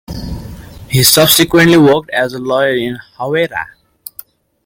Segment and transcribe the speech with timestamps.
[0.89, 3.67] He subsequently worked as a lawyer in Hawera.